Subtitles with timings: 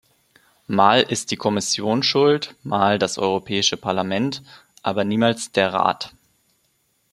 [0.65, 4.41] Mal ist die Kommission schuld, mal das Europäische Parlament,
[4.81, 6.11] aber niemals der Rat!